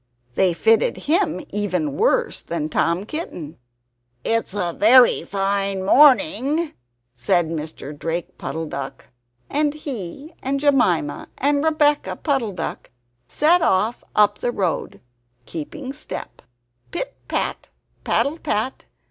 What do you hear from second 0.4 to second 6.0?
fitted him even worse than Tom Kitten. "It's a very fine